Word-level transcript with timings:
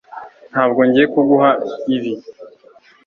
ntabwo 0.51 0.79
ngiye 0.87 1.05
kuguha 1.13 1.49
ibi 1.95 2.13